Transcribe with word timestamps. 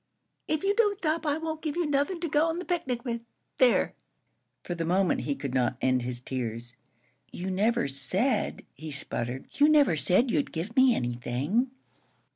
If 0.47 0.63
you 0.63 0.73
don't 0.73 0.97
stop, 0.97 1.27
I 1.27 1.37
won't 1.37 1.61
give 1.61 1.75
you 1.75 1.85
nothin' 1.85 2.19
to 2.21 2.27
go 2.27 2.51
to 2.51 2.57
the 2.57 2.65
picnic 2.65 3.05
with 3.05 3.21
there!" 3.59 3.93
For 4.63 4.73
the 4.73 4.83
moment 4.83 5.21
he 5.21 5.35
could 5.35 5.53
not 5.53 5.77
end 5.79 6.01
his 6.01 6.19
tears. 6.19 6.75
"You 7.31 7.51
never 7.51 7.87
said," 7.87 8.65
he 8.73 8.89
sputtered 8.89 9.45
"you 9.59 9.69
never 9.69 9.95
said 9.95 10.31
you'd 10.31 10.51
give 10.51 10.75
me 10.75 10.95
anything." 10.95 11.69